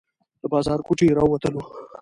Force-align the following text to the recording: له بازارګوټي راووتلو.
له 0.41 0.47
بازارګوټي 0.53 1.07
راووتلو. 1.17 1.61